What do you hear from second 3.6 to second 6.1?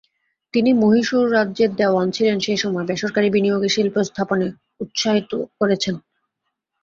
শিল্পস্থাপনে উৎসাহিত করেছেন।